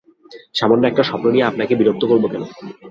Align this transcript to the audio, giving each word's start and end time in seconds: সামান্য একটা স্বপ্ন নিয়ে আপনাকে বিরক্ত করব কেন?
সামান্য 0.55 0.83
একটা 0.87 1.03
স্বপ্ন 1.03 1.25
নিয়ে 1.31 1.47
আপনাকে 1.47 1.73
বিরক্ত 1.75 2.03
করব 2.05 2.23
কেন? 2.27 2.43